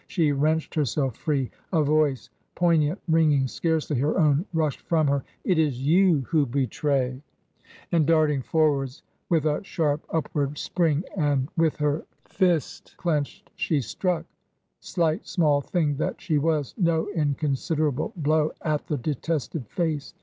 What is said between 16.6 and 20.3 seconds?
no inconsiderable blow at the detested face.